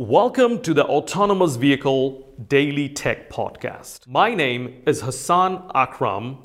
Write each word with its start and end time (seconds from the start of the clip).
Welcome 0.00 0.62
to 0.62 0.74
the 0.74 0.84
Autonomous 0.84 1.56
Vehicle 1.56 2.32
Daily 2.46 2.88
Tech 2.88 3.28
Podcast. 3.28 4.06
My 4.06 4.32
name 4.32 4.80
is 4.86 5.00
Hassan 5.00 5.68
Akram. 5.74 6.38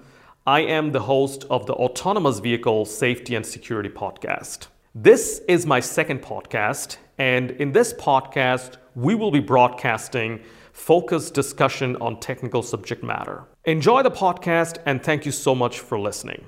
I 0.48 0.62
am 0.62 0.92
the 0.92 1.02
host 1.02 1.46
of 1.52 1.68
the 1.68 1.74
Autonomous 1.74 2.39
Vehicle 2.39 2.84
Safety 2.86 3.36
and 3.36 3.46
Security 3.46 3.89
Podcast. 3.89 4.70
This 4.96 5.42
is 5.47 5.68
my 5.68 5.79
second 5.79 6.24
podcast, 6.24 6.97
and 7.20 7.52
in 7.52 7.71
this 7.74 7.94
podcast, 7.94 8.78
we 8.96 9.13
will 9.13 9.29
be 9.29 9.39
broadcasting 9.39 10.41
focused 10.71 11.35
discussion 11.35 11.95
on 11.97 12.20
technical 12.20 12.63
subject 12.63 13.04
matter. 13.04 13.43
Enjoy 13.65 14.01
the 14.01 14.09
podcast, 14.09 14.79
and 14.88 15.04
thank 15.04 15.27
you 15.27 15.31
so 15.31 15.54
much 15.54 15.79
for 15.79 15.99
listening. 15.99 16.43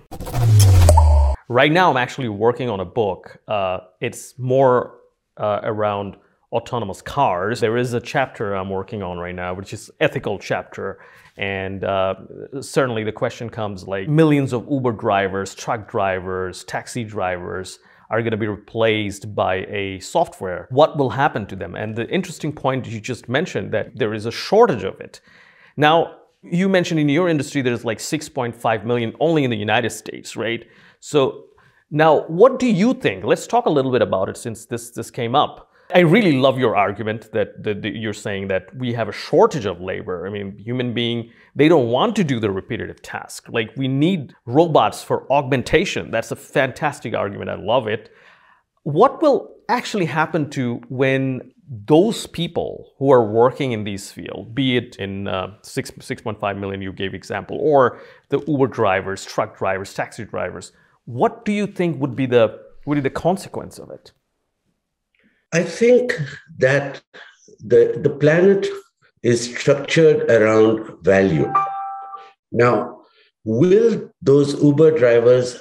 Right 1.49 1.71
now, 1.71 1.91
I'm 1.91 1.97
actually 1.97 2.29
working 2.29 2.67
on 2.67 2.79
a 2.79 2.85
book. 2.85 3.37
Uh, 3.47 3.81
it's 4.01 4.39
more 4.39 5.01
uh, 5.37 5.59
around 5.61 6.17
autonomous 6.55 7.01
cars. 7.01 7.59
There 7.59 7.77
is 7.77 7.93
a 7.93 7.99
chapter 7.99 8.53
I'm 8.53 8.69
working 8.69 9.03
on 9.03 9.17
right 9.17 9.35
now, 9.35 9.53
which 9.53 9.73
is 9.73 9.91
ethical 9.99 10.39
chapter. 10.39 10.99
And 11.37 11.83
uh, 11.83 12.15
certainly 12.61 13.03
the 13.03 13.11
question 13.11 13.49
comes 13.49 13.87
like 13.87 14.07
millions 14.07 14.53
of 14.53 14.65
Uber 14.71 14.93
drivers, 14.93 15.53
truck 15.53 15.89
drivers, 15.89 16.63
taxi 16.63 17.03
drivers 17.03 17.79
are 18.09 18.21
going 18.21 18.31
to 18.31 18.37
be 18.37 18.47
replaced 18.47 19.35
by 19.35 19.65
a 19.65 19.99
software. 19.99 20.67
What 20.69 20.97
will 20.97 21.09
happen 21.09 21.45
to 21.47 21.55
them? 21.55 21.75
And 21.75 21.95
the 21.95 22.07
interesting 22.09 22.53
point 22.53 22.87
you 22.87 23.01
just 23.01 23.27
mentioned 23.27 23.71
that 23.73 23.97
there 23.97 24.13
is 24.13 24.25
a 24.25 24.31
shortage 24.31 24.83
of 24.83 25.01
it. 25.01 25.19
Now, 25.75 26.17
you 26.41 26.69
mentioned 26.69 26.99
in 26.99 27.09
your 27.09 27.27
industry 27.27 27.61
there's 27.61 27.83
like 27.83 27.97
6.5 27.97 28.85
million 28.85 29.13
only 29.19 29.43
in 29.43 29.49
the 29.49 29.57
United 29.57 29.89
States, 29.89 30.35
right? 30.35 30.65
So 30.99 31.45
now, 31.91 32.21
what 32.27 32.59
do 32.59 32.67
you 32.67 32.93
think? 32.93 33.23
Let's 33.23 33.47
talk 33.47 33.65
a 33.65 33.69
little 33.69 33.91
bit 33.91 34.01
about 34.01 34.29
it 34.29 34.37
since 34.37 34.65
this 34.65 34.91
this 34.91 35.11
came 35.11 35.35
up. 35.35 35.71
I 35.93 35.99
really 35.99 36.33
love 36.33 36.57
your 36.57 36.75
argument 36.75 37.31
that, 37.33 37.61
that, 37.63 37.83
that, 37.83 37.95
you're 37.95 38.13
saying 38.13 38.47
that 38.47 38.75
we 38.75 38.93
have 38.93 39.07
a 39.07 39.11
shortage 39.11 39.65
of 39.65 39.79
labor. 39.79 40.25
I 40.25 40.31
mean, 40.31 40.57
human 40.57 40.93
being, 40.93 41.31
they 41.55 41.67
don't 41.67 41.89
want 41.89 42.15
to 42.15 42.23
do 42.23 42.39
the 42.39 42.49
repetitive 42.49 43.01
task. 43.03 43.47
Like 43.49 43.71
we 43.77 43.87
need 43.87 44.33
robots 44.45 45.03
for 45.03 45.31
augmentation. 45.31 46.09
That's 46.09 46.31
a 46.31 46.35
fantastic 46.35 47.13
argument. 47.13 47.51
I 47.51 47.55
love 47.55 47.87
it. 47.87 48.11
What 48.81 49.21
will 49.21 49.55
actually 49.69 50.05
happen 50.05 50.49
to 50.51 50.81
when 50.89 51.51
those 51.67 52.27
people 52.27 52.93
who 52.97 53.11
are 53.11 53.23
working 53.23 53.71
in 53.71 53.83
these 53.83 54.11
fields, 54.11 54.49
be 54.53 54.77
it 54.77 54.95
in 54.97 55.27
uh, 55.27 55.55
6, 55.61 55.91
6.5 55.91 56.59
million 56.59 56.81
you 56.81 56.93
gave 56.93 57.13
example, 57.13 57.57
or 57.59 57.99
the 58.29 58.43
Uber 58.47 58.67
drivers, 58.67 59.25
truck 59.25 59.57
drivers, 59.57 59.93
taxi 59.93 60.25
drivers, 60.25 60.71
what 61.05 61.45
do 61.45 61.51
you 61.51 61.67
think 61.67 61.99
would 61.99 62.15
be 62.15 62.25
the, 62.25 62.59
would 62.85 62.95
be 62.95 63.01
the 63.01 63.09
consequence 63.09 63.79
of 63.79 63.89
it? 63.89 64.11
I 65.55 65.63
think 65.63 66.13
that 66.57 67.01
the, 67.71 67.97
the 68.03 68.09
planet 68.09 68.67
is 69.23 69.39
structured 69.55 70.29
around 70.29 71.01
value. 71.01 71.49
Now, 72.51 73.03
will 73.45 74.11
those 74.21 74.61
Uber 74.61 74.91
drivers 74.99 75.57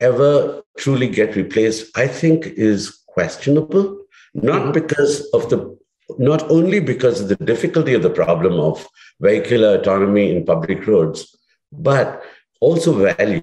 ever 0.00 0.62
truly 0.78 1.08
get 1.08 1.36
replaced? 1.36 1.96
I 1.96 2.08
think 2.08 2.46
is 2.46 2.98
questionable, 3.06 3.86
not 4.34 4.62
mm-hmm. 4.62 4.72
because 4.72 5.14
of 5.32 5.48
the 5.50 5.78
not 6.18 6.42
only 6.50 6.80
because 6.80 7.20
of 7.20 7.28
the 7.28 7.44
difficulty 7.52 7.94
of 7.94 8.02
the 8.02 8.16
problem 8.22 8.58
of 8.58 8.86
vehicular 9.20 9.78
autonomy 9.78 10.34
in 10.34 10.44
public 10.44 10.86
roads, 10.88 11.36
but 11.70 12.22
also 12.60 12.92
value. 13.14 13.42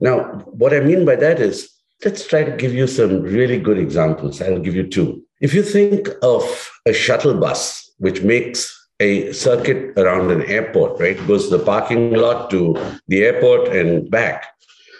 Now, 0.00 0.16
what 0.60 0.72
I 0.72 0.80
mean 0.80 1.04
by 1.04 1.16
that 1.16 1.38
is 1.38 1.70
Let's 2.04 2.26
try 2.26 2.42
to 2.42 2.56
give 2.56 2.74
you 2.74 2.88
some 2.88 3.22
really 3.22 3.58
good 3.60 3.78
examples. 3.78 4.42
I'll 4.42 4.58
give 4.58 4.74
you 4.74 4.88
two. 4.88 5.22
If 5.40 5.54
you 5.54 5.62
think 5.62 6.08
of 6.22 6.42
a 6.84 6.92
shuttle 6.92 7.34
bus, 7.34 7.92
which 7.98 8.22
makes 8.22 8.88
a 8.98 9.32
circuit 9.32 9.96
around 9.96 10.30
an 10.32 10.42
airport, 10.42 11.00
right? 11.00 11.16
Goes 11.28 11.48
to 11.48 11.58
the 11.58 11.64
parking 11.64 12.14
lot 12.14 12.50
to 12.50 12.76
the 13.06 13.24
airport 13.24 13.68
and 13.68 14.10
back. 14.10 14.46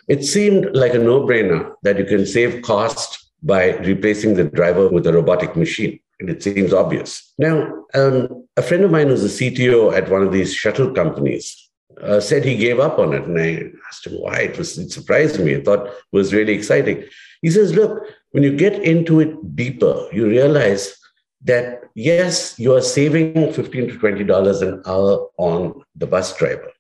It 0.09 0.25
seemed 0.25 0.75
like 0.75 0.95
a 0.95 0.99
no 0.99 1.23
brainer 1.23 1.73
that 1.83 1.99
you 1.99 2.05
can 2.05 2.25
save 2.27 2.63
cost 2.63 3.33
by 3.43 3.77
replacing 3.79 4.35
the 4.35 4.45
driver 4.45 4.89
with 4.89 5.07
a 5.07 5.13
robotic 5.13 5.57
machine. 5.57 5.99
And 6.21 6.31
it 6.31 6.43
seems 6.43 6.73
obvious. 6.73 7.33
Now, 7.39 7.85
um, 7.95 8.47
a 8.57 8.63
friend 8.63 8.85
of 8.85 8.93
mine 8.93 9.09
who's 9.09 9.25
a 9.25 9.51
CTO 9.51 9.93
at 9.93 10.09
one 10.09 10.23
of 10.23 10.33
these 10.33 10.55
shuttle 10.55 10.93
companies 10.93 11.62
uh, 12.01 12.21
said 12.21 12.45
he 12.45 12.57
gave 12.57 12.79
up 12.81 12.99
on 12.99 13.13
it. 13.13 13.25
And 13.25 13.39
I 13.39 13.71
asked 13.89 14.07
him 14.07 14.15
why. 14.15 14.41
It 14.41 14.59
was 14.59 14.79
it 14.79 14.91
surprised 14.91 15.39
me. 15.41 15.57
I 15.57 15.63
thought 15.63 15.87
it 15.87 15.95
was 16.13 16.33
really 16.33 16.53
exciting. 16.53 17.05
He 17.43 17.51
says, 17.51 17.75
look, 17.75 18.03
when 18.31 18.43
you 18.43 18.57
get 18.57 18.83
into 18.83 19.21
it 19.21 19.57
deeper, 19.57 20.09
you 20.13 20.29
realize 20.29 20.97
that 21.45 21.83
yes, 21.95 22.59
you 22.59 22.75
are 22.75 22.81
saving 22.81 23.53
15 23.53 23.89
to 23.89 23.99
$20 23.99 24.63
an 24.63 24.83
hour 24.87 25.29
on 25.39 25.83
the 25.97 26.07
bus 26.07 26.37
driver. 26.37 26.71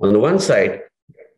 On 0.00 0.12
the 0.12 0.18
one 0.18 0.38
side, 0.38 0.80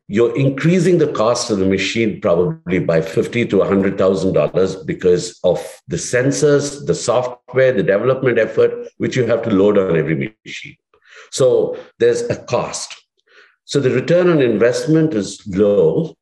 you're 0.09 0.37
increasing 0.37 0.99
the 0.99 1.13
cost 1.13 1.51
of 1.51 1.59
the 1.59 1.67
machine 1.67 2.21
probably 2.21 2.79
by 2.79 3.01
fifty 3.01 3.47
to 3.47 3.63
hundred 3.63 3.97
thousand 3.97 4.35
dollars 4.35 4.77
because 4.77 5.41
of 5.43 5.59
the 5.89 5.97
sensors, 5.97 6.87
the 6.87 6.95
software, 6.95 7.73
the 7.73 7.83
development 7.83 8.39
effort 8.39 8.89
which 8.99 9.17
you 9.17 9.25
have 9.27 9.43
to 9.43 9.51
load 9.51 9.79
on 9.79 9.97
every 9.97 10.35
machine. 10.45 10.77
So 11.31 11.79
there's 11.99 12.23
a 12.23 12.37
cost. 12.45 13.02
So 13.65 13.81
the 13.81 13.91
return 13.91 14.29
on 14.29 14.43
investment 14.43 15.15
is 15.15 15.43
low. 15.47 16.15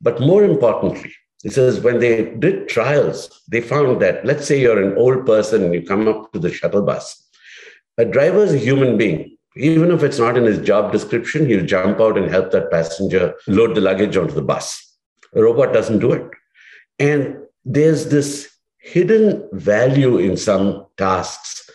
But 0.00 0.20
more 0.20 0.44
importantly, 0.44 1.12
it 1.44 1.52
says 1.52 1.80
when 1.80 1.98
they 1.98 2.34
did 2.36 2.68
trials, 2.68 3.42
they 3.48 3.60
found 3.60 4.00
that 4.02 4.24
let's 4.24 4.46
say 4.46 4.60
you're 4.60 4.82
an 4.82 4.96
old 4.96 5.26
person 5.26 5.62
and 5.62 5.74
you 5.74 5.82
come 5.82 6.08
up 6.08 6.32
to 6.32 6.38
the 6.38 6.52
shuttle 6.52 6.82
bus. 6.82 7.22
A 7.98 8.04
driver 8.04 8.42
is 8.42 8.54
a 8.54 8.58
human 8.58 8.96
being. 8.96 9.36
Even 9.56 9.92
if 9.92 10.02
it's 10.02 10.18
not 10.18 10.36
in 10.36 10.44
his 10.44 10.58
job 10.66 10.90
description, 10.90 11.46
he'll 11.46 11.64
jump 11.64 12.00
out 12.00 12.18
and 12.18 12.28
help 12.28 12.50
that 12.50 12.70
passenger 12.70 13.34
load 13.46 13.74
the 13.74 13.80
luggage 13.80 14.16
onto 14.16 14.34
the 14.34 14.42
bus. 14.42 14.96
A 15.34 15.42
robot 15.42 15.72
doesn't 15.72 16.00
do 16.00 16.12
it. 16.12 16.28
And 16.98 17.36
there's 17.64 18.08
this 18.08 18.50
hidden 18.78 19.48
value 19.52 20.18
in 20.18 20.36
some 20.36 20.86
tasks 20.96 21.70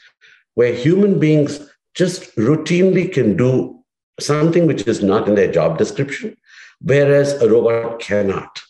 where 0.56 0.74
human 0.74 1.20
beings 1.20 1.60
just 1.94 2.36
routinely 2.36 3.12
can 3.12 3.38
do 3.38 3.79
something 4.20 4.68
which 4.68 4.88
is 4.88 5.04
not 5.04 5.28
in 5.28 5.36
their 5.36 5.52
job 5.52 5.78
description, 5.78 6.38
whereas 6.82 7.34
a 7.42 7.50
robot 7.50 8.00
cannot. 8.00 8.62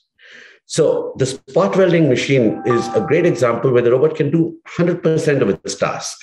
So 0.66 1.14
the 1.18 1.26
spot 1.26 1.76
welding 1.76 2.10
machine 2.10 2.62
is 2.66 2.88
a 2.90 3.02
great 3.02 3.26
example 3.26 3.72
where 3.72 3.82
the 3.82 3.92
robot 3.92 4.16
can 4.16 4.30
do 4.30 4.58
100% 4.78 5.42
of 5.42 5.50
its 5.50 5.76
task. 5.76 6.20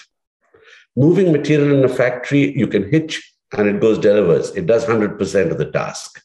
Moving 0.94 1.32
material 1.32 1.76
in 1.76 1.84
a 1.84 1.88
factory, 1.88 2.56
you 2.56 2.69
can 2.69 2.88
hitch 2.88 3.34
and 3.56 3.69
it 3.69 3.81
goes 3.81 3.98
delivers. 3.98 4.50
It 4.50 4.66
does 4.66 4.84
100% 4.84 5.50
of 5.50 5.58
the 5.58 5.70
task. 5.70 6.22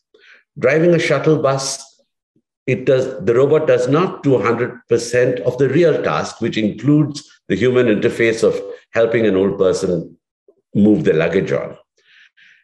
Driving 0.59 0.94
a 0.94 1.00
shuttle 1.00 1.41
bus, 1.41 1.83
it 2.68 2.85
does 2.85 3.23
the 3.25 3.33
robot 3.33 3.68
does 3.68 3.88
not 3.88 4.23
do 4.23 4.31
100% 4.31 5.39
of 5.41 5.57
the 5.57 5.69
real 5.69 6.01
task, 6.03 6.41
which 6.41 6.57
includes 6.57 7.28
the 7.47 7.56
human 7.56 7.88
interface 7.88 8.44
of 8.44 8.62
helping 8.94 9.25
an 9.25 9.35
old 9.35 9.57
person 9.57 10.16
move 10.75 11.03
the 11.03 11.13
luggage 11.13 11.51
on. 11.51 11.78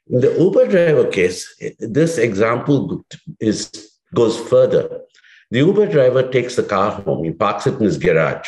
In 0.09 0.21
the 0.21 0.37
Uber 0.39 0.67
driver 0.67 1.07
case, 1.07 1.53
this 1.79 2.17
example 2.17 3.05
is 3.39 3.91
goes 4.13 4.39
further. 4.39 5.01
The 5.51 5.59
Uber 5.59 5.87
driver 5.87 6.29
takes 6.29 6.55
the 6.55 6.63
car 6.63 6.91
home, 6.91 7.23
he 7.23 7.31
parks 7.31 7.67
it 7.67 7.75
in 7.75 7.81
his 7.83 7.97
garage. 7.97 8.47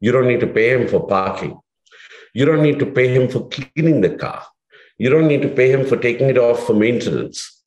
You 0.00 0.12
don't 0.12 0.28
need 0.28 0.40
to 0.40 0.46
pay 0.46 0.70
him 0.70 0.88
for 0.88 1.06
parking. 1.06 1.58
You 2.34 2.44
don't 2.44 2.62
need 2.62 2.78
to 2.78 2.86
pay 2.86 3.08
him 3.08 3.28
for 3.28 3.48
cleaning 3.48 4.00
the 4.00 4.10
car. 4.10 4.44
You 4.98 5.10
don't 5.10 5.28
need 5.28 5.42
to 5.42 5.48
pay 5.48 5.70
him 5.70 5.86
for 5.86 5.96
taking 5.96 6.28
it 6.28 6.38
off 6.38 6.66
for 6.66 6.74
maintenance. 6.74 7.62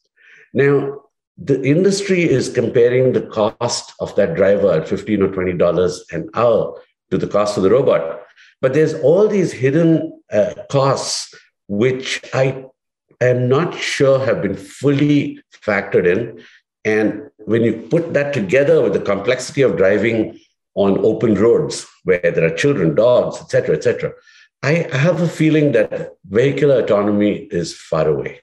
Now, 0.53 1.01
the 1.37 1.61
industry 1.63 2.23
is 2.23 2.49
comparing 2.49 3.13
the 3.13 3.21
cost 3.21 3.93
of 3.99 4.15
that 4.15 4.35
driver 4.35 4.71
at 4.71 4.87
15 4.87 5.23
or 5.23 5.29
$20 5.29 6.01
an 6.11 6.29
hour 6.35 6.79
to 7.09 7.17
the 7.17 7.27
cost 7.27 7.57
of 7.57 7.63
the 7.63 7.69
robot. 7.69 8.21
But 8.61 8.73
there's 8.73 8.93
all 8.95 9.27
these 9.27 9.51
hidden 9.51 10.21
uh, 10.31 10.53
costs, 10.69 11.33
which 11.67 12.21
I 12.33 12.65
I'm 13.19 13.49
not 13.49 13.75
sure 13.75 14.23
have 14.25 14.41
been 14.41 14.55
fully 14.55 15.39
factored 15.51 16.07
in. 16.07 16.43
And 16.85 17.29
when 17.39 17.63
you 17.63 17.73
put 17.73 18.13
that 18.13 18.33
together 18.33 18.81
with 18.81 18.93
the 18.93 18.99
complexity 19.01 19.61
of 19.61 19.77
driving 19.77 20.39
on 20.75 20.97
open 20.99 21.35
roads 21.35 21.85
where 22.03 22.19
there 22.19 22.45
are 22.45 22.55
children, 22.55 22.95
dogs, 22.95 23.39
etc., 23.41 23.75
etc., 23.75 24.13
I 24.63 24.87
have 24.93 25.21
a 25.21 25.27
feeling 25.27 25.71
that 25.71 26.13
vehicular 26.29 26.83
autonomy 26.83 27.47
is 27.51 27.75
far 27.75 28.07
away. 28.07 28.41